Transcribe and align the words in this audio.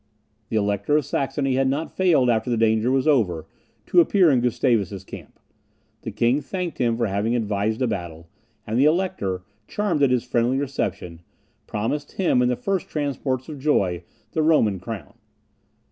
The 0.49 0.55
Elector 0.55 0.97
of 0.97 1.05
Saxony 1.05 1.53
had 1.57 1.67
not 1.67 1.95
failed, 1.95 2.27
after 2.27 2.49
the 2.49 2.57
danger 2.57 2.89
was 2.89 3.07
over, 3.07 3.45
to 3.85 3.99
appear 3.99 4.31
in 4.31 4.41
Gustavus's 4.41 5.03
camp. 5.03 5.39
The 6.01 6.09
king 6.09 6.41
thanked 6.41 6.79
him 6.79 6.97
for 6.97 7.05
having 7.05 7.35
advised 7.35 7.83
a 7.83 7.87
battle; 7.87 8.27
and 8.65 8.79
the 8.79 8.85
Elector, 8.85 9.43
charmed 9.67 10.01
at 10.01 10.09
his 10.09 10.23
friendly 10.23 10.57
reception, 10.57 11.21
promised 11.67 12.13
him, 12.13 12.41
in 12.41 12.49
the 12.49 12.55
first 12.55 12.89
transports 12.89 13.47
of 13.47 13.59
joy, 13.59 14.01
the 14.31 14.41
Roman 14.41 14.79
crown. 14.79 15.13